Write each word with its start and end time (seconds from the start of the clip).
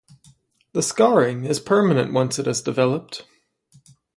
The 0.73 0.81
scarring 0.81 1.45
is 1.45 1.59
permanent 1.59 2.11
once 2.11 2.39
it 2.39 2.47
has 2.47 2.63
developed. 2.63 3.23